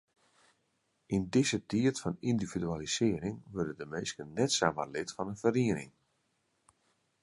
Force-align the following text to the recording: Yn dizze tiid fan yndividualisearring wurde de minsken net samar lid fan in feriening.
Yn 1.15 1.23
dizze 1.35 1.59
tiid 1.73 1.97
fan 2.03 2.17
yndividualisearring 2.31 3.37
wurde 3.53 3.75
de 3.79 3.87
minsken 3.93 4.35
net 4.39 4.51
samar 4.59 4.89
lid 4.95 5.09
fan 5.15 5.31
in 5.33 5.41
feriening. 5.43 5.91